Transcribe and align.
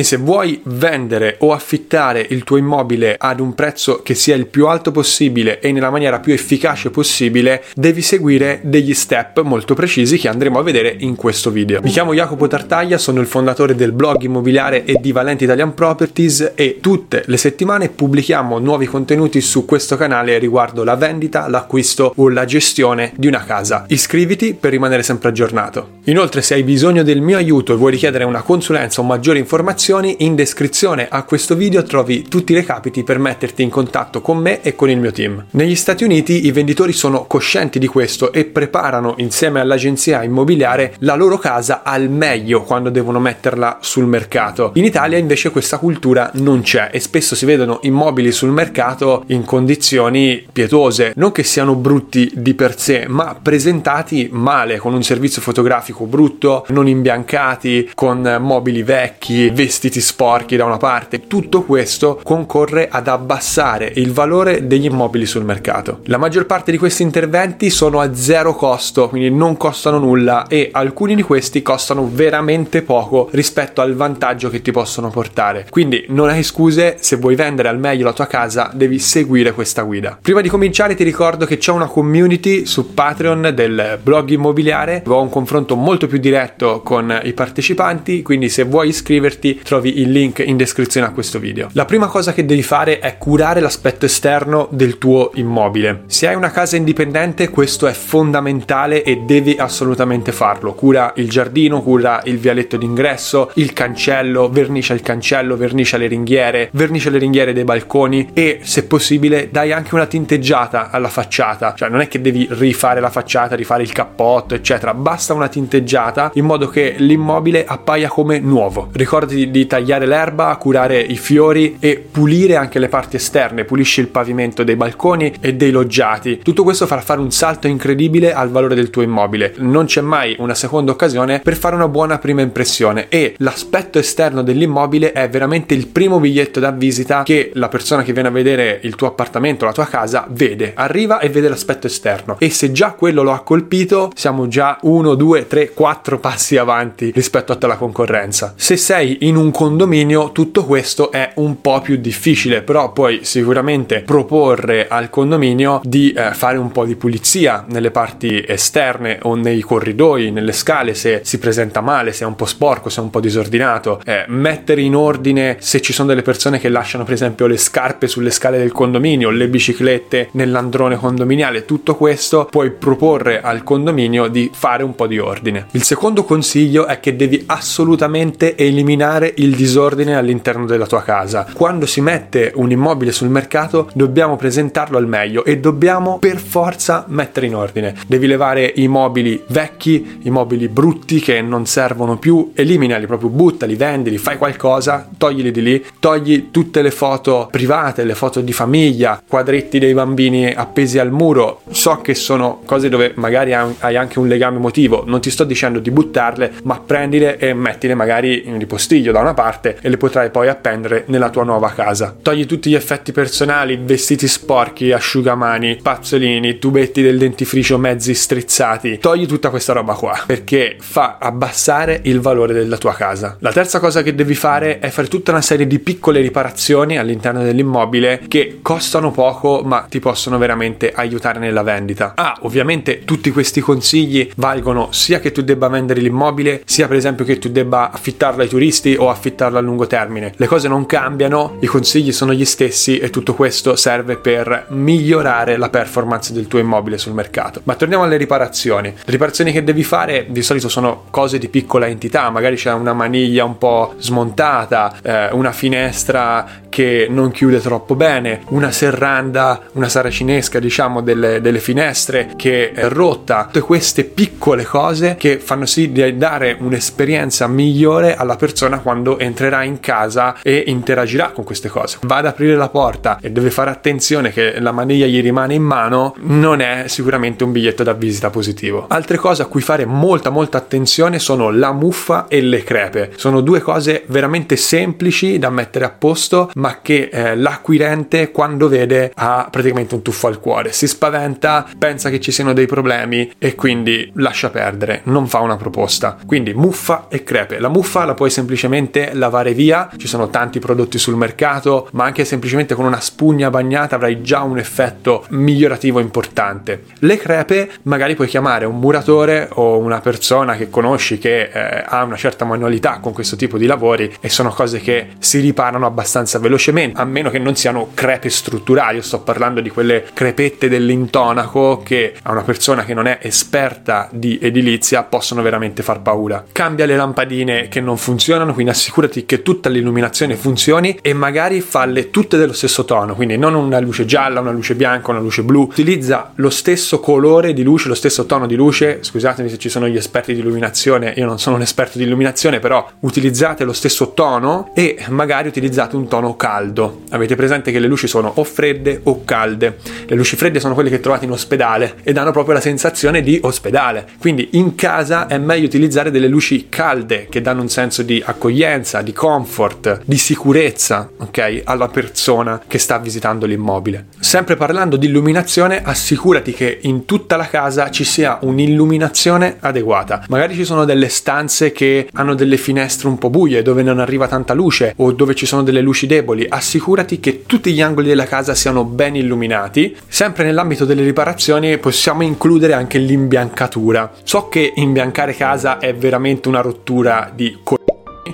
Quindi 0.00 0.16
se 0.16 0.24
vuoi 0.24 0.60
vendere 0.64 1.36
o 1.40 1.52
affittare 1.52 2.24
il 2.30 2.42
tuo 2.42 2.56
immobile 2.56 3.16
ad 3.18 3.38
un 3.38 3.54
prezzo 3.54 4.00
che 4.02 4.14
sia 4.14 4.34
il 4.34 4.46
più 4.46 4.66
alto 4.66 4.92
possibile 4.92 5.60
e 5.60 5.72
nella 5.72 5.90
maniera 5.90 6.20
più 6.20 6.32
efficace 6.32 6.88
possibile, 6.88 7.62
devi 7.74 8.00
seguire 8.00 8.60
degli 8.62 8.94
step 8.94 9.42
molto 9.42 9.74
precisi 9.74 10.16
che 10.16 10.28
andremo 10.28 10.58
a 10.58 10.62
vedere 10.62 10.96
in 11.00 11.16
questo 11.16 11.50
video. 11.50 11.80
Mi 11.82 11.90
chiamo 11.90 12.14
Jacopo 12.14 12.46
Tartaglia, 12.46 12.96
sono 12.96 13.20
il 13.20 13.26
fondatore 13.26 13.74
del 13.74 13.92
blog 13.92 14.22
immobiliare 14.22 14.84
e 14.86 14.96
di 14.98 15.12
Valenti 15.12 15.44
Italian 15.44 15.74
Properties 15.74 16.52
e 16.54 16.78
tutte 16.80 17.24
le 17.26 17.36
settimane 17.36 17.90
pubblichiamo 17.90 18.58
nuovi 18.58 18.86
contenuti 18.86 19.42
su 19.42 19.66
questo 19.66 19.98
canale 19.98 20.38
riguardo 20.38 20.82
la 20.82 20.94
vendita, 20.96 21.46
l'acquisto 21.46 22.14
o 22.16 22.30
la 22.30 22.46
gestione 22.46 23.12
di 23.16 23.26
una 23.26 23.44
casa. 23.44 23.84
Iscriviti 23.88 24.54
per 24.54 24.70
rimanere 24.70 25.02
sempre 25.02 25.28
aggiornato. 25.28 25.98
Inoltre 26.04 26.40
se 26.40 26.54
hai 26.54 26.62
bisogno 26.62 27.02
del 27.02 27.20
mio 27.20 27.36
aiuto 27.36 27.74
e 27.74 27.76
vuoi 27.76 27.90
richiedere 27.90 28.24
una 28.24 28.40
consulenza 28.40 29.02
o 29.02 29.04
maggiori 29.04 29.38
informazioni, 29.38 29.88
in 29.90 30.36
descrizione 30.36 31.08
a 31.10 31.24
questo 31.24 31.56
video 31.56 31.82
trovi 31.82 32.22
tutti 32.28 32.52
i 32.52 32.54
recapiti 32.54 33.02
per 33.02 33.18
metterti 33.18 33.64
in 33.64 33.70
contatto 33.70 34.20
con 34.20 34.38
me 34.38 34.60
e 34.62 34.76
con 34.76 34.88
il 34.88 34.96
mio 34.96 35.10
team. 35.10 35.46
Negli 35.50 35.74
Stati 35.74 36.04
Uniti 36.04 36.46
i 36.46 36.52
venditori 36.52 36.92
sono 36.92 37.24
coscienti 37.24 37.80
di 37.80 37.88
questo 37.88 38.32
e 38.32 38.44
preparano 38.44 39.14
insieme 39.16 39.58
all'agenzia 39.58 40.22
immobiliare 40.22 40.94
la 41.00 41.16
loro 41.16 41.38
casa 41.38 41.82
al 41.82 42.08
meglio 42.08 42.62
quando 42.62 42.88
devono 42.88 43.18
metterla 43.18 43.78
sul 43.80 44.06
mercato. 44.06 44.70
In 44.74 44.84
Italia 44.84 45.18
invece 45.18 45.50
questa 45.50 45.78
cultura 45.78 46.30
non 46.34 46.62
c'è 46.62 46.90
e 46.92 47.00
spesso 47.00 47.34
si 47.34 47.44
vedono 47.44 47.80
immobili 47.82 48.30
sul 48.30 48.50
mercato 48.50 49.24
in 49.26 49.44
condizioni 49.44 50.46
pietose, 50.52 51.14
non 51.16 51.32
che 51.32 51.42
siano 51.42 51.74
brutti 51.74 52.30
di 52.32 52.54
per 52.54 52.78
sé, 52.78 53.06
ma 53.08 53.36
presentati 53.42 54.28
male 54.30 54.78
con 54.78 54.94
un 54.94 55.02
servizio 55.02 55.42
fotografico 55.42 56.04
brutto, 56.04 56.64
non 56.68 56.86
imbiancati, 56.86 57.90
con 57.96 58.36
mobili 58.40 58.84
vecchi, 58.84 59.50
vestiti 59.50 59.78
sporchi 59.88 60.56
da 60.56 60.64
una 60.64 60.76
parte. 60.76 61.26
Tutto 61.26 61.62
questo 61.62 62.20
concorre 62.22 62.88
ad 62.90 63.08
abbassare 63.08 63.92
il 63.94 64.12
valore 64.12 64.66
degli 64.66 64.84
immobili 64.84 65.26
sul 65.26 65.44
mercato. 65.44 66.00
La 66.04 66.18
maggior 66.18 66.46
parte 66.46 66.70
di 66.70 66.78
questi 66.78 67.02
interventi 67.02 67.70
sono 67.70 68.00
a 68.00 68.14
zero 68.14 68.54
costo, 68.54 69.08
quindi 69.08 69.30
non 69.30 69.56
costano 69.56 69.98
nulla 69.98 70.46
e 70.48 70.68
alcuni 70.72 71.14
di 71.14 71.22
questi 71.22 71.62
costano 71.62 72.08
veramente 72.12 72.82
poco 72.82 73.28
rispetto 73.32 73.80
al 73.80 73.94
vantaggio 73.94 74.50
che 74.50 74.60
ti 74.62 74.72
possono 74.72 75.10
portare. 75.10 75.66
Quindi 75.70 76.04
non 76.08 76.28
hai 76.28 76.42
scuse, 76.42 76.96
se 77.00 77.16
vuoi 77.16 77.34
vendere 77.34 77.68
al 77.68 77.78
meglio 77.78 78.04
la 78.04 78.12
tua 78.12 78.26
casa 78.26 78.70
devi 78.74 78.98
seguire 78.98 79.52
questa 79.52 79.82
guida. 79.82 80.18
Prima 80.20 80.40
di 80.40 80.48
cominciare 80.48 80.94
ti 80.94 81.04
ricordo 81.04 81.46
che 81.46 81.58
c'è 81.58 81.72
una 81.72 81.86
community 81.86 82.66
su 82.66 82.92
Patreon 82.92 83.52
del 83.54 83.98
blog 84.02 84.30
immobiliare, 84.30 85.02
ho 85.06 85.20
un 85.20 85.30
confronto 85.30 85.76
molto 85.76 86.06
più 86.06 86.18
diretto 86.18 86.82
con 86.82 87.20
i 87.22 87.32
partecipanti, 87.32 88.22
quindi 88.22 88.48
se 88.48 88.64
vuoi 88.64 88.88
iscriverti 88.88 89.59
trovi 89.62 90.00
il 90.00 90.10
link 90.10 90.42
in 90.44 90.56
descrizione 90.56 91.06
a 91.06 91.10
questo 91.10 91.38
video. 91.38 91.68
La 91.72 91.84
prima 91.84 92.06
cosa 92.06 92.32
che 92.32 92.44
devi 92.44 92.62
fare 92.62 92.98
è 92.98 93.18
curare 93.18 93.60
l'aspetto 93.60 94.06
esterno 94.06 94.68
del 94.70 94.98
tuo 94.98 95.30
immobile. 95.34 96.02
Se 96.06 96.26
hai 96.28 96.34
una 96.34 96.50
casa 96.50 96.76
indipendente 96.76 97.48
questo 97.48 97.86
è 97.86 97.92
fondamentale 97.92 99.02
e 99.02 99.18
devi 99.18 99.56
assolutamente 99.58 100.32
farlo. 100.32 100.74
Cura 100.74 101.12
il 101.16 101.28
giardino, 101.28 101.82
cura 101.82 102.20
il 102.24 102.38
vialetto 102.38 102.76
d'ingresso, 102.76 103.50
il 103.54 103.72
cancello, 103.72 104.48
vernicia 104.48 104.94
il 104.94 105.02
cancello, 105.02 105.56
vernicia 105.56 105.96
le 105.96 106.06
ringhiere, 106.06 106.70
vernicia 106.72 107.10
le 107.10 107.18
ringhiere 107.18 107.52
dei 107.52 107.64
balconi 107.64 108.30
e 108.32 108.60
se 108.62 108.84
possibile 108.84 109.48
dai 109.50 109.72
anche 109.72 109.94
una 109.94 110.06
tinteggiata 110.06 110.90
alla 110.90 111.08
facciata. 111.08 111.74
Cioè 111.76 111.88
non 111.88 112.00
è 112.00 112.08
che 112.08 112.20
devi 112.20 112.46
rifare 112.50 113.00
la 113.00 113.10
facciata, 113.10 113.54
rifare 113.54 113.82
il 113.82 113.92
cappotto, 113.92 114.54
eccetera. 114.54 114.94
Basta 114.94 115.34
una 115.34 115.48
tinteggiata 115.48 116.30
in 116.34 116.44
modo 116.44 116.68
che 116.68 116.94
l'immobile 116.98 117.64
appaia 117.64 118.08
come 118.08 118.38
nuovo. 118.38 118.88
Ricordati 118.92 119.49
di 119.50 119.66
tagliare 119.66 120.06
l'erba, 120.06 120.56
curare 120.56 121.00
i 121.00 121.16
fiori 121.16 121.76
e 121.80 121.96
pulire 121.96 122.56
anche 122.56 122.78
le 122.78 122.88
parti 122.88 123.16
esterne, 123.16 123.64
pulisci 123.64 124.00
il 124.00 124.08
pavimento 124.08 124.64
dei 124.64 124.76
balconi 124.76 125.34
e 125.40 125.54
dei 125.54 125.70
loggiati. 125.70 126.40
Tutto 126.42 126.62
questo 126.62 126.86
farà 126.86 127.00
fare 127.00 127.20
un 127.20 127.30
salto 127.30 127.66
incredibile 127.66 128.32
al 128.32 128.50
valore 128.50 128.74
del 128.74 128.90
tuo 128.90 129.02
immobile. 129.02 129.54
Non 129.58 129.86
c'è 129.86 130.00
mai 130.00 130.36
una 130.38 130.54
seconda 130.54 130.92
occasione 130.92 131.40
per 131.40 131.56
fare 131.56 131.74
una 131.74 131.88
buona 131.88 132.18
prima 132.18 132.42
impressione 132.42 133.06
e 133.08 133.34
l'aspetto 133.38 133.98
esterno 133.98 134.42
dell'immobile 134.42 135.12
è 135.12 135.28
veramente 135.28 135.74
il 135.74 135.86
primo 135.86 136.20
biglietto 136.20 136.60
da 136.60 136.70
visita 136.70 137.22
che 137.22 137.50
la 137.54 137.68
persona 137.68 138.02
che 138.02 138.12
viene 138.12 138.28
a 138.28 138.32
vedere 138.32 138.80
il 138.82 138.94
tuo 138.94 139.08
appartamento, 139.08 139.64
la 139.64 139.72
tua 139.72 139.86
casa, 139.86 140.26
vede. 140.28 140.72
Arriva 140.74 141.18
e 141.18 141.28
vede 141.28 141.48
l'aspetto 141.48 141.86
esterno 141.86 142.36
e 142.38 142.50
se 142.50 142.72
già 142.72 142.92
quello 142.92 143.22
lo 143.22 143.32
ha 143.32 143.40
colpito, 143.40 144.10
siamo 144.14 144.48
già 144.48 144.78
uno, 144.82 145.14
due, 145.14 145.46
tre, 145.46 145.70
quattro 145.72 146.18
passi 146.18 146.56
avanti 146.56 147.10
rispetto 147.14 147.52
a 147.52 147.56
te 147.56 147.66
la 147.66 147.76
concorrenza. 147.76 148.54
Se 148.56 148.76
sei 148.76 149.18
in 149.22 149.36
un 149.40 149.50
condominio, 149.50 150.32
tutto 150.32 150.64
questo 150.64 151.10
è 151.10 151.32
un 151.36 151.60
po' 151.60 151.80
più 151.80 151.96
difficile, 151.96 152.62
però 152.62 152.92
puoi 152.92 153.20
sicuramente 153.22 154.02
proporre 154.02 154.86
al 154.86 155.08
condominio 155.08 155.80
di 155.82 156.12
eh, 156.12 156.32
fare 156.34 156.58
un 156.58 156.70
po' 156.70 156.84
di 156.84 156.94
pulizia 156.94 157.64
nelle 157.68 157.90
parti 157.90 158.44
esterne 158.46 159.18
o 159.22 159.34
nei 159.34 159.60
corridoi, 159.62 160.30
nelle 160.30 160.52
scale 160.52 160.94
se 160.94 161.22
si 161.24 161.38
presenta 161.38 161.80
male, 161.80 162.12
se 162.12 162.24
è 162.24 162.26
un 162.26 162.36
po' 162.36 162.44
sporco, 162.44 162.90
se 162.90 163.00
è 163.00 163.02
un 163.02 163.10
po' 163.10 163.20
disordinato, 163.20 164.00
eh, 164.04 164.24
mettere 164.28 164.82
in 164.82 164.94
ordine 164.94 165.56
se 165.58 165.80
ci 165.80 165.92
sono 165.92 166.08
delle 166.08 166.22
persone 166.22 166.58
che 166.58 166.68
lasciano 166.68 167.04
per 167.04 167.14
esempio 167.14 167.46
le 167.46 167.56
scarpe 167.56 168.06
sulle 168.06 168.30
scale 168.30 168.58
del 168.58 168.72
condominio, 168.72 169.30
le 169.30 169.48
biciclette 169.48 170.28
nell'androne 170.32 170.96
condominiale, 170.96 171.64
tutto 171.64 171.96
questo 171.96 172.46
puoi 172.50 172.70
proporre 172.70 173.40
al 173.40 173.64
condominio 173.64 174.28
di 174.28 174.50
fare 174.52 174.82
un 174.82 174.94
po' 174.94 175.06
di 175.06 175.18
ordine. 175.18 175.66
Il 175.72 175.82
secondo 175.82 176.24
consiglio 176.24 176.86
è 176.86 177.00
che 177.00 177.16
devi 177.16 177.42
assolutamente 177.46 178.56
eliminare 178.56 179.29
il 179.36 179.54
disordine 179.54 180.16
all'interno 180.16 180.66
della 180.66 180.86
tua 180.86 181.02
casa. 181.02 181.46
Quando 181.52 181.86
si 181.86 182.00
mette 182.00 182.52
un 182.54 182.70
immobile 182.70 183.12
sul 183.12 183.28
mercato 183.28 183.88
dobbiamo 183.94 184.36
presentarlo 184.36 184.98
al 184.98 185.06
meglio 185.06 185.44
e 185.44 185.58
dobbiamo 185.58 186.18
per 186.18 186.38
forza 186.38 187.04
mettere 187.08 187.46
in 187.46 187.54
ordine. 187.54 187.94
Devi 188.06 188.26
levare 188.26 188.72
i 188.76 188.88
mobili 188.88 189.42
vecchi, 189.48 190.20
i 190.22 190.30
mobili 190.30 190.68
brutti 190.68 191.20
che 191.20 191.40
non 191.40 191.66
servono 191.66 192.18
più, 192.18 192.52
eliminali 192.54 193.06
proprio, 193.06 193.28
buttali, 193.28 193.74
vendili, 193.74 194.18
fai 194.18 194.36
qualcosa, 194.36 195.08
toglili 195.16 195.50
di 195.50 195.62
lì, 195.62 195.84
togli 195.98 196.50
tutte 196.50 196.82
le 196.82 196.90
foto 196.90 197.48
private, 197.50 198.04
le 198.04 198.14
foto 198.14 198.40
di 198.40 198.52
famiglia, 198.52 199.22
quadretti 199.26 199.78
dei 199.78 199.94
bambini 199.94 200.52
appesi 200.52 200.98
al 200.98 201.10
muro. 201.10 201.60
So 201.70 202.00
che 202.02 202.14
sono 202.14 202.60
cose 202.64 202.88
dove 202.88 203.12
magari 203.16 203.54
hai 203.54 203.96
anche 203.96 204.18
un 204.18 204.28
legame 204.28 204.56
emotivo, 204.56 205.04
non 205.06 205.20
ti 205.20 205.30
sto 205.30 205.44
dicendo 205.44 205.78
di 205.78 205.90
buttarle, 205.90 206.52
ma 206.64 206.80
prendile 206.84 207.38
e 207.38 207.54
mettile 207.54 207.94
magari 207.94 208.46
in 208.46 208.58
ripostiglio 208.58 209.12
da 209.12 209.19
una 209.20 209.34
parte 209.34 209.78
e 209.80 209.88
le 209.88 209.96
potrai 209.96 210.30
poi 210.30 210.48
appendere 210.48 211.04
nella 211.06 211.30
tua 211.30 211.44
nuova 211.44 211.70
casa. 211.70 212.14
Togli 212.20 212.46
tutti 212.46 212.70
gli 212.70 212.74
effetti 212.74 213.12
personali, 213.12 213.78
vestiti 213.80 214.26
sporchi, 214.28 214.92
asciugamani, 214.92 215.76
spazzolini, 215.78 216.58
tubetti 216.58 217.02
del 217.02 217.18
dentifricio 217.18 217.78
mezzi 217.78 218.14
strizzati. 218.14 218.98
Togli 218.98 219.26
tutta 219.26 219.50
questa 219.50 219.72
roba 219.72 219.94
qua 219.94 220.18
perché 220.26 220.76
fa 220.80 221.18
abbassare 221.20 222.00
il 222.04 222.20
valore 222.20 222.52
della 222.52 222.78
tua 222.78 222.94
casa. 222.94 223.36
La 223.40 223.52
terza 223.52 223.80
cosa 223.80 224.02
che 224.02 224.14
devi 224.14 224.34
fare 224.34 224.78
è 224.78 224.88
fare 224.90 225.08
tutta 225.08 225.30
una 225.30 225.42
serie 225.42 225.66
di 225.66 225.78
piccole 225.78 226.20
riparazioni 226.20 226.98
all'interno 226.98 227.42
dell'immobile 227.42 228.22
che 228.28 228.58
costano 228.62 229.10
poco 229.10 229.62
ma 229.64 229.86
ti 229.88 229.98
possono 230.00 230.38
veramente 230.38 230.92
aiutare 230.92 231.38
nella 231.38 231.62
vendita. 231.62 232.14
Ah, 232.16 232.38
ovviamente 232.42 233.04
tutti 233.04 233.30
questi 233.30 233.60
consigli 233.60 234.30
valgono 234.36 234.88
sia 234.92 235.20
che 235.20 235.32
tu 235.32 235.42
debba 235.42 235.68
vendere 235.68 236.00
l'immobile, 236.00 236.62
sia 236.64 236.86
per 236.86 236.96
esempio 236.96 237.24
che 237.24 237.38
tu 237.38 237.50
debba 237.50 237.90
affittarlo 237.90 238.42
ai 238.42 238.48
turisti 238.48 238.96
o 238.98 239.09
affittarlo 239.10 239.58
a 239.58 239.60
lungo 239.60 239.86
termine. 239.86 240.32
Le 240.36 240.46
cose 240.46 240.68
non 240.68 240.86
cambiano, 240.86 241.56
i 241.60 241.66
consigli 241.66 242.12
sono 242.12 242.32
gli 242.32 242.44
stessi 242.44 242.98
e 242.98 243.10
tutto 243.10 243.34
questo 243.34 243.76
serve 243.76 244.16
per 244.16 244.66
migliorare 244.68 245.56
la 245.56 245.68
performance 245.68 246.32
del 246.32 246.46
tuo 246.46 246.58
immobile 246.58 246.98
sul 246.98 247.12
mercato. 247.12 247.60
Ma 247.64 247.74
torniamo 247.74 248.04
alle 248.04 248.16
riparazioni. 248.16 248.88
Le 248.88 249.02
riparazioni 249.04 249.52
che 249.52 249.64
devi 249.64 249.84
fare 249.84 250.26
di 250.28 250.42
solito 250.42 250.68
sono 250.68 251.04
cose 251.10 251.38
di 251.38 251.48
piccola 251.48 251.86
entità, 251.86 252.30
magari 252.30 252.56
c'è 252.56 252.72
una 252.72 252.92
maniglia 252.92 253.44
un 253.44 253.58
po' 253.58 253.94
smontata, 253.98 254.96
eh, 255.02 255.28
una 255.32 255.52
finestra 255.52 256.46
che 256.70 257.06
non 257.10 257.30
chiude 257.30 257.60
troppo 257.60 257.94
bene, 257.94 258.42
una 258.48 258.70
serranda, 258.70 259.60
una 259.72 259.88
saracinesca 259.88 260.58
diciamo 260.58 261.02
delle, 261.02 261.42
delle 261.42 261.58
finestre 261.58 262.32
che 262.36 262.72
è 262.72 262.88
rotta, 262.88 263.44
tutte 263.44 263.60
queste 263.60 264.04
piccole 264.04 264.64
cose 264.64 265.16
che 265.18 265.38
fanno 265.38 265.66
sì 265.66 265.92
di 265.92 266.16
dare 266.16 266.56
un'esperienza 266.58 267.46
migliore 267.46 268.16
alla 268.16 268.36
persona 268.36 268.78
quando 268.78 269.18
entrerà 269.18 269.62
in 269.62 269.80
casa 269.80 270.36
e 270.42 270.64
interagirà 270.66 271.30
con 271.30 271.44
queste 271.44 271.68
cose. 271.68 271.98
Va 272.02 272.16
ad 272.16 272.26
aprire 272.26 272.56
la 272.56 272.68
porta 272.68 273.18
e 273.20 273.30
deve 273.30 273.50
fare 273.50 273.70
attenzione 273.70 274.30
che 274.30 274.60
la 274.60 274.72
maniglia 274.72 275.06
gli 275.06 275.20
rimane 275.20 275.54
in 275.54 275.62
mano, 275.62 276.14
non 276.20 276.60
è 276.60 276.84
sicuramente 276.86 277.44
un 277.44 277.52
biglietto 277.52 277.82
da 277.82 277.92
visita 277.92 278.30
positivo. 278.30 278.86
Altre 278.88 279.18
cose 279.18 279.42
a 279.42 279.46
cui 279.46 279.60
fare 279.60 279.84
molta 279.84 280.30
molta 280.30 280.58
attenzione 280.58 281.18
sono 281.18 281.50
la 281.50 281.72
muffa 281.72 282.26
e 282.28 282.40
le 282.40 282.62
crepe. 282.62 283.12
Sono 283.16 283.40
due 283.40 283.60
cose 283.60 284.04
veramente 284.06 284.56
semplici 284.56 285.38
da 285.38 285.50
mettere 285.50 285.84
a 285.84 285.90
posto, 285.90 286.50
ma 286.60 286.80
che 286.82 287.08
eh, 287.10 287.36
l'acquirente 287.36 288.30
quando 288.30 288.68
vede 288.68 289.12
ha 289.14 289.48
praticamente 289.50 289.94
un 289.94 290.02
tuffo 290.02 290.26
al 290.26 290.40
cuore, 290.40 290.72
si 290.72 290.86
spaventa, 290.86 291.66
pensa 291.78 292.10
che 292.10 292.20
ci 292.20 292.30
siano 292.30 292.52
dei 292.52 292.66
problemi 292.66 293.32
e 293.38 293.54
quindi 293.54 294.10
lascia 294.16 294.50
perdere, 294.50 295.00
non 295.04 295.26
fa 295.26 295.40
una 295.40 295.56
proposta. 295.56 296.18
Quindi 296.26 296.52
muffa 296.52 297.06
e 297.08 297.24
crepe. 297.24 297.58
La 297.58 297.68
muffa 297.68 298.04
la 298.04 298.14
puoi 298.14 298.30
semplicemente 298.30 299.10
lavare 299.14 299.54
via, 299.54 299.88
ci 299.96 300.06
sono 300.06 300.28
tanti 300.28 300.58
prodotti 300.58 300.98
sul 300.98 301.16
mercato, 301.16 301.88
ma 301.92 302.04
anche 302.04 302.24
semplicemente 302.24 302.74
con 302.74 302.84
una 302.84 303.00
spugna 303.00 303.50
bagnata 303.50 303.96
avrai 303.96 304.22
già 304.22 304.42
un 304.42 304.58
effetto 304.58 305.24
migliorativo 305.30 305.98
importante. 305.98 306.84
Le 306.98 307.16
crepe 307.16 307.70
magari 307.82 308.14
puoi 308.14 308.28
chiamare 308.28 308.66
un 308.66 308.78
muratore 308.78 309.48
o 309.52 309.78
una 309.78 310.00
persona 310.00 310.56
che 310.56 310.68
conosci 310.68 311.18
che 311.18 311.50
eh, 311.52 311.84
ha 311.86 312.02
una 312.02 312.16
certa 312.16 312.44
manualità 312.44 312.98
con 313.00 313.12
questo 313.12 313.36
tipo 313.36 313.56
di 313.56 313.66
lavori 313.66 314.12
e 314.20 314.28
sono 314.28 314.50
cose 314.50 314.80
che 314.80 315.10
si 315.18 315.40
riparano 315.40 315.86
abbastanza 315.86 316.38
velocemente, 316.38 316.49
a 316.94 317.04
meno 317.04 317.30
che 317.30 317.38
non 317.38 317.56
siano 317.56 317.90
crepe 317.94 318.30
strutturali. 318.30 318.96
Io 318.96 319.02
sto 319.02 319.20
parlando 319.20 319.60
di 319.60 319.70
quelle 319.70 320.04
crepette 320.12 320.68
dell'intonaco 320.68 321.82
che 321.84 322.14
a 322.22 322.32
una 322.32 322.42
persona 322.42 322.84
che 322.84 322.94
non 322.94 323.06
è 323.06 323.18
esperta 323.22 324.08
di 324.12 324.38
edilizia 324.40 325.02
possono 325.02 325.42
veramente 325.42 325.82
far 325.82 326.00
paura. 326.00 326.44
Cambia 326.52 326.86
le 326.86 326.96
lampadine 326.96 327.68
che 327.68 327.80
non 327.80 327.96
funzionano, 327.96 328.52
quindi 328.52 328.72
assicurati 328.72 329.26
che 329.26 329.42
tutta 329.42 329.68
l'illuminazione 329.68 330.36
funzioni 330.36 330.98
e 331.00 331.12
magari 331.12 331.60
falle 331.60 332.10
tutte 332.10 332.36
dello 332.36 332.52
stesso 332.52 332.84
tono, 332.84 333.14
quindi 333.14 333.36
non 333.36 333.54
una 333.54 333.80
luce 333.80 334.04
gialla, 334.04 334.40
una 334.40 334.50
luce 334.50 334.74
bianca, 334.74 335.10
una 335.10 335.20
luce 335.20 335.42
blu. 335.42 335.62
Utilizza 335.62 336.32
lo 336.36 336.50
stesso 336.50 337.00
colore 337.00 337.52
di 337.52 337.62
luce, 337.62 337.88
lo 337.88 337.94
stesso 337.94 338.26
tono 338.26 338.46
di 338.46 338.56
luce. 338.56 338.98
Scusatemi 339.02 339.48
se 339.48 339.58
ci 339.58 339.68
sono 339.68 339.88
gli 339.88 339.96
esperti 339.96 340.34
di 340.34 340.40
illuminazione, 340.40 341.14
io 341.16 341.26
non 341.26 341.38
sono 341.38 341.56
un 341.56 341.62
esperto 341.62 341.98
di 341.98 342.04
illuminazione, 342.04 342.58
però 342.58 342.86
utilizzate 343.00 343.64
lo 343.64 343.72
stesso 343.72 344.12
tono 344.12 344.72
e 344.74 345.04
magari 345.08 345.48
utilizzate 345.48 345.96
un 345.96 346.08
tono 346.08 346.36
caldo. 346.40 347.02
Avete 347.10 347.36
presente 347.36 347.70
che 347.70 347.78
le 347.78 347.86
luci 347.86 348.06
sono 348.06 348.32
o 348.36 348.44
fredde 348.44 349.00
o 349.02 349.26
calde. 349.26 349.76
Le 350.06 350.16
luci 350.16 350.36
fredde 350.36 350.58
sono 350.58 350.72
quelle 350.72 350.88
che 350.88 350.98
trovate 350.98 351.26
in 351.26 351.32
ospedale 351.32 351.96
e 352.02 352.14
danno 352.14 352.30
proprio 352.30 352.54
la 352.54 352.62
sensazione 352.62 353.20
di 353.20 353.38
ospedale. 353.42 354.06
Quindi 354.18 354.48
in 354.52 354.74
casa 354.74 355.26
è 355.26 355.36
meglio 355.36 355.66
utilizzare 355.66 356.10
delle 356.10 356.28
luci 356.28 356.68
calde 356.70 357.26
che 357.28 357.42
danno 357.42 357.60
un 357.60 357.68
senso 357.68 358.02
di 358.02 358.22
accoglienza, 358.24 359.02
di 359.02 359.12
comfort, 359.12 360.00
di 360.06 360.16
sicurezza, 360.16 361.10
ok, 361.14 361.60
alla 361.64 361.88
persona 361.88 362.62
che 362.66 362.78
sta 362.78 362.96
visitando 362.96 363.44
l'immobile. 363.44 364.06
Sempre 364.18 364.56
parlando 364.56 364.96
di 364.96 365.08
illuminazione, 365.08 365.82
assicurati 365.84 366.52
che 366.54 366.78
in 366.82 367.04
tutta 367.04 367.36
la 367.36 367.48
casa 367.48 367.90
ci 367.90 368.04
sia 368.04 368.38
un'illuminazione 368.40 369.56
adeguata. 369.60 370.24
Magari 370.28 370.54
ci 370.54 370.64
sono 370.64 370.86
delle 370.86 371.10
stanze 371.10 371.70
che 371.70 372.08
hanno 372.14 372.34
delle 372.34 372.56
finestre 372.56 373.08
un 373.08 373.18
po' 373.18 373.28
buie 373.28 373.60
dove 373.60 373.82
non 373.82 373.98
arriva 373.98 374.26
tanta 374.26 374.54
luce 374.54 374.94
o 374.96 375.12
dove 375.12 375.34
ci 375.34 375.44
sono 375.44 375.62
delle 375.62 375.82
luci 375.82 376.06
deboli. 376.06 376.28
Assicurati 376.48 377.20
che 377.20 377.44
tutti 377.46 377.72
gli 377.72 377.80
angoli 377.80 378.08
della 378.08 378.26
casa 378.26 378.54
siano 378.54 378.84
ben 378.84 379.16
illuminati. 379.16 379.96
Sempre 380.08 380.44
nell'ambito 380.44 380.84
delle 380.84 381.02
riparazioni 381.02 381.78
possiamo 381.78 382.22
includere 382.22 382.72
anche 382.72 382.98
l'imbiancatura. 382.98 384.12
So 384.22 384.48
che 384.48 384.72
imbiancare 384.76 385.34
casa 385.34 385.78
è 385.78 385.94
veramente 385.94 386.48
una 386.48 386.60
rottura 386.60 387.30
di 387.34 387.58
co- 387.62 387.78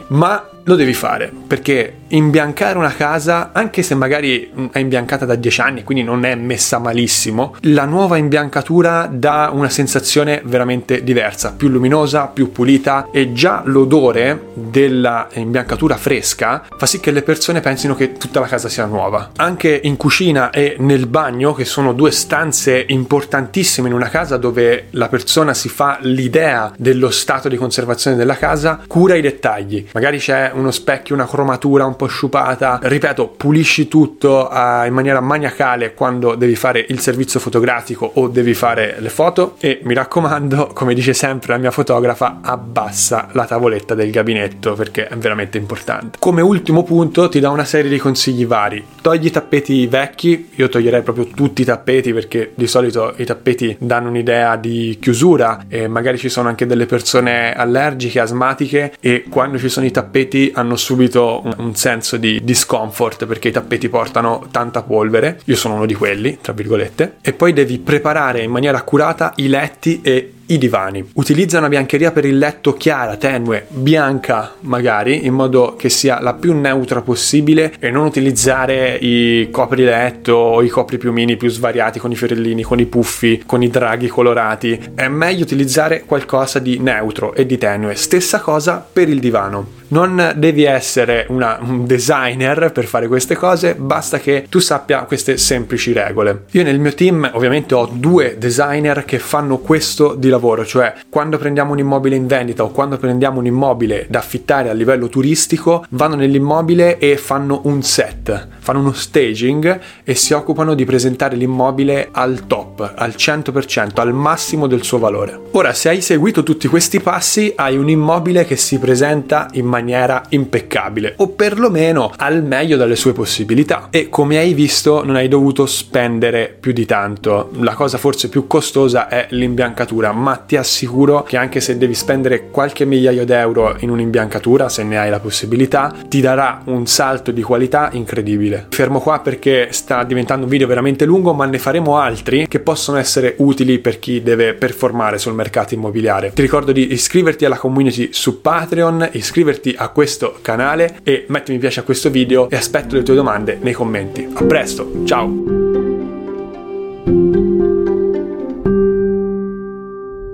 ma 0.09 0.51
lo 0.67 0.75
devi 0.75 0.95
fare 0.95 1.33
perché 1.47 1.95
imbiancare 2.09 2.79
una 2.79 2.93
casa, 2.93 3.51
anche 3.53 3.83
se 3.83 3.95
magari 3.95 4.51
è 4.71 4.79
imbiancata 4.79 5.25
da 5.25 5.35
10 5.35 5.61
anni, 5.61 5.85
quindi 5.85 6.05
non 6.05 6.25
è 6.25 6.35
messa 6.35 6.79
malissimo, 6.79 7.57
la 7.63 7.85
nuova 7.85 8.17
imbiancatura 8.17 9.09
dà 9.11 9.51
una 9.53 9.69
sensazione 9.69 10.41
veramente 10.45 11.03
diversa, 11.03 11.53
più 11.53 11.69
luminosa, 11.69 12.27
più 12.27 12.53
pulita 12.53 13.09
e 13.13 13.33
già 13.33 13.63
l'odore 13.65 14.49
della 14.55 15.29
imbiancatura 15.35 15.97
fresca 15.97 16.65
fa 16.77 16.87
sì 16.87 17.01
che 17.01 17.11
le 17.11 17.23
persone 17.23 17.61
pensino 17.61 17.95
che 17.95 18.13
tutta 18.13 18.41
la 18.41 18.47
casa 18.47 18.69
sia 18.69 18.87
nuova. 18.87 19.31
Anche 19.37 19.81
in 19.83 19.97
cucina 19.97 20.51
e 20.51 20.77
nel 20.79 21.07
bagno, 21.07 21.55
che 21.55 21.65
sono 21.65 21.93
due 21.93 22.11
stanze 22.11 22.85
importantissime 22.89 23.89
in 23.89 23.95
una 23.95 24.09
casa 24.09 24.37
dove 24.37 24.87
la 24.91 25.09
persona 25.09 25.55
si 25.55 25.69
fa 25.69 25.99
l'idea 26.01 26.73
dello 26.77 27.11
stato 27.11 27.49
di 27.49 27.57
conservazione 27.57 28.17
della 28.17 28.37
casa, 28.37 28.81
cura 28.87 29.15
i 29.15 29.21
dettagli. 29.21 29.87
Magari 29.93 30.19
c'è 30.19 30.53
uno 30.59 30.71
specchio, 30.71 31.15
una 31.15 31.27
cromatura 31.27 31.85
un 31.85 31.97
po' 31.97 32.07
sciupata. 32.07 32.79
Ripeto, 32.83 33.29
pulisci 33.37 33.89
tutto 33.89 34.49
uh, 34.51 34.87
in 34.87 34.93
maniera 34.93 35.21
maniacale 35.21 35.95
quando 35.95 36.35
devi 36.35 36.57
fare 36.57 36.85
il 36.89 37.01
servizio 37.01 37.41
fotografico 37.41 38.11
o 38.15 38.29
devi 38.29 38.55
fare 38.55 38.97
le 38.99 39.09
foto 39.09 39.57
e 39.59 39.81
mi 39.83 39.95
raccomando, 39.95 40.71
come 40.73 40.95
dice 40.95 41.13
sempre 41.13 41.53
la 41.53 41.59
mia 41.59 41.71
fotografa, 41.71 42.39
abbassa 42.43 43.29
la 43.33 43.45
tavoletta 43.45 43.95
del 43.95 44.11
gabinetto 44.11 44.75
perché 44.75 45.09
è 45.09 45.17
veramente 45.17 45.59
importante. 45.59 46.19
Come 46.19 46.43
ultimo 46.43 46.83
punto 46.83 47.29
ti 47.29 47.41
do 47.41 47.51
una 47.51 47.65
serie 47.65 47.91
di 47.91 47.99
consigli 47.99 48.47
vari. 48.47 48.85
Togli 49.01 49.27
i 49.27 49.31
tappeti 49.31 49.87
vecchi, 49.87 50.51
io 50.55 50.69
toglierei 50.69 51.03
proprio 51.03 51.27
tutti 51.27 51.63
i 51.63 51.65
tappeti 51.65 52.13
perché 52.13 52.53
di 52.55 52.67
solito 52.67 53.15
i 53.17 53.25
tappeti 53.25 53.77
danno 53.79 54.09
un'idea 54.09 54.57
di 54.57 54.99
chiusura 55.01 55.65
e 55.69 55.89
magari 55.89 56.19
ci 56.19 56.29
sono 56.29 56.49
anche 56.49 56.67
delle 56.67 56.87
persone 56.87 57.55
allergiche, 57.55 58.21
asmatiche 58.21 58.95
e 59.01 59.25
quando 59.29 59.59
ci 59.59 59.69
sono 59.69 59.87
i 59.87 59.91
tappeti 59.91 60.46
hanno 60.55 60.77
subito 60.77 61.43
un, 61.45 61.55
un 61.59 61.75
senso 61.75 62.17
di 62.17 62.41
discomfort 62.43 63.27
perché 63.27 63.49
i 63.49 63.53
tappeti 63.53 63.89
portano 63.89 64.47
tanta 64.51 64.83
polvere. 64.83 65.41
Io 65.45 65.57
sono 65.57 65.75
uno 65.75 65.87
di 65.87 65.95
quelli, 65.95 66.39
tra 66.41 66.53
virgolette. 66.53 67.17
E 67.21 67.33
poi 67.33 67.53
devi 67.53 67.79
preparare 67.79 68.43
in 68.43 68.51
maniera 68.51 68.79
accurata 68.79 69.33
i 69.37 69.49
letti 69.49 70.01
e 70.03 70.33
i 70.47 70.59
divani. 70.59 71.05
Utilizza 71.15 71.59
una 71.59 71.69
biancheria 71.69 72.13
per 72.13 72.25
il 72.25 72.39
letto 72.39 72.75
chiara, 72.75 73.17
tenue, 73.17 73.67
bianca 73.69 74.55
magari, 74.61 75.27
in 75.27 75.35
modo 75.35 75.75
che 75.77 75.89
sia 75.89 76.21
la 76.21 76.35
più 76.35 76.55
neutra 76.55 77.03
possibile 77.03 77.75
e 77.79 77.91
non 77.91 78.07
utilizzare 78.07 78.97
i 79.01 79.49
copri 79.51 79.85
letto 79.85 80.35
o 80.35 80.63
i 80.63 80.69
copri 80.69 80.99
piumini 80.99 81.37
più 81.37 81.49
svariati 81.49 81.99
con 81.99 82.13
i 82.13 82.17
fiorellini, 82.17 82.63
con 82.63 82.79
i 82.79 82.87
puffi, 82.87 83.43
con 83.45 83.63
i 83.63 83.71
draghi 83.71 84.09
colorati. 84.09 84.93
È 84.95 85.09
meglio 85.09 85.43
utilizzare 85.43 86.05
qualcosa 86.05 86.59
di 86.59 86.79
neutro 86.79 87.35
e 87.35 87.47
di 87.47 87.59
tenue. 87.59 87.95
Stessa 87.95 88.41
cosa 88.41 88.87
per 88.91 89.09
il 89.09 89.19
divano. 89.19 89.85
Non 89.89 90.33
devi 90.37 90.65
essere 90.65 91.27
una, 91.29 91.59
un 91.61 91.87
designer 91.87 92.73
per 92.73 92.87
fare 92.87 93.07
queste 93.07 93.37
cose, 93.37 93.75
basta 93.77 94.19
che 94.19 94.47
tu 94.49 94.59
sappia 94.59 95.03
queste 95.03 95.37
semplici 95.37 95.93
regole. 95.93 96.45
Io 96.53 96.65
nel 96.65 96.81
mio 96.81 96.93
team 96.93 97.31
ovviamente 97.33 97.75
ho 97.75 97.89
due 97.93 98.37
designer 98.37 99.05
che 99.05 99.19
fanno 99.19 99.59
questo 99.59 100.15
di 100.15 100.29
lavoro, 100.29 100.65
cioè 100.65 100.93
quando 101.09 101.39
prendiamo 101.39 101.73
un 101.73 101.79
immobile 101.79 102.17
in 102.17 102.27
vendita 102.27 102.65
o 102.65 102.71
quando 102.71 102.97
prendiamo 102.97 103.39
un 103.39 103.47
immobile 103.47 104.07
da 104.09 104.19
affittare 104.19 104.71
a 104.71 104.73
livello 104.73 105.09
turistico, 105.09 105.85
vanno 105.91 106.17
nell'immobile 106.17 106.99
e 106.99 107.17
fanno 107.17 107.61
un 107.65 107.83
set, 107.83 108.49
fanno 108.67 108.81
uno 108.81 108.93
staging 108.93 109.79
e 110.03 110.17
si 110.17 110.33
occupano 110.33 110.75
di 110.75 110.85
presentare 110.85 111.37
l'immobile 111.37 112.09
al 112.11 112.49
top, 112.49 112.95
al 112.97 113.15
100%, 113.17 114.01
al 114.01 114.13
massimo 114.13 114.67
del 114.67 114.83
suo 114.83 114.99
valore. 114.99 115.39
Ora, 115.53 115.73
se 115.73 115.91
hai 115.91 116.01
seguito 116.01 116.43
tutti 116.43 116.67
questi 116.67 116.99
passi, 116.99 117.53
hai 117.55 117.77
un 117.77 117.89
immobile 117.89 118.45
che 118.45 118.57
si 118.57 118.81
presenta 118.81 119.47
in 119.53 119.67
maniera 119.67 120.25
impeccabile 120.31 121.15
o 121.19 121.29
perlomeno 121.29 122.11
al 122.17 122.43
meglio 122.43 122.77
dalle 122.77 122.97
sue 122.97 123.13
possibilità 123.13 123.87
e 123.91 124.09
come 124.09 124.39
hai 124.39 124.53
visto 124.53 125.05
non 125.05 125.15
hai 125.15 125.29
dovuto 125.29 125.65
spendere 125.67 126.57
più 126.59 126.73
di 126.73 126.87
tanto. 126.87 127.51
La 127.61 127.75
cosa 127.75 127.99
forse 127.99 128.29
più 128.29 128.49
costosa 128.49 129.07
è 129.07 129.29
l'imbiancatura, 129.31 130.11
ma 130.11 130.35
ti 130.35 130.57
assicuro 130.57 131.23
che 131.23 131.37
anche 131.37 131.61
se 131.61 131.79
devi 131.79 131.95
spendere 131.95 132.51
qualche 132.51 132.85
migliaio 132.85 133.25
d'euro 133.25 133.77
in 133.79 133.91
un'imbiancatura, 133.91 134.69
se 134.69 134.83
ne 134.83 134.99
hai 134.99 135.09
la 135.09 135.21
possibilità, 135.21 135.95
ti 136.09 136.21
darà 136.21 136.63
un 136.65 136.85
salto 136.89 137.31
di 137.31 137.43
qualità 137.43 137.91
incredibile. 137.93 138.56
Fermo 138.71 139.01
qua 139.01 139.21
perché 139.21 139.69
sta 139.71 140.05
diventando 140.05 140.45
un 140.45 140.51
video 140.51 140.67
veramente 140.67 141.05
lungo, 141.05 141.33
ma 141.33 141.45
ne 141.47 141.59
faremo 141.59 141.97
altri 141.97 142.47
che 142.49 142.61
possono 142.61 142.99
essere 142.99 143.35
utili 143.39 143.79
per 143.79 143.99
chi 143.99 144.23
deve 144.23 144.55
performare 144.55 145.19
sul 145.19 145.35
mercato 145.35 145.75
immobiliare. 145.75 146.33
Ti 146.33 146.43
ricordo 146.43 146.73
di 146.73 146.93
iscriverti 146.93 147.45
alla 147.45 147.59
community 147.59 148.11
su 148.13 148.41
Patreon, 148.41 149.11
iscriverti 149.13 149.45
iscriverti 149.47 149.75
a 149.77 149.89
questo 149.89 150.39
canale 150.43 151.01
e 151.03 151.25
metti 151.29 151.53
mi 151.53 151.59
piace 151.59 151.81
a 151.81 151.83
questo 151.83 152.11
video 152.11 152.49
e 152.51 152.57
aspetto 152.57 152.97
le 152.97 153.03
tue 153.03 153.15
domande 153.15 153.59
nei 153.61 153.73
commenti. 153.73 154.27
A 154.33 154.45
presto, 154.45 155.05
ciao! 155.05 155.76